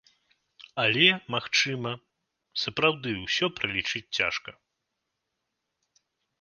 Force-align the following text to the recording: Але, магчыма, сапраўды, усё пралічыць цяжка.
Але, 0.83 1.07
магчыма, 1.35 1.91
сапраўды, 2.63 3.11
усё 3.27 3.45
пралічыць 3.61 4.05
цяжка. 4.21 4.59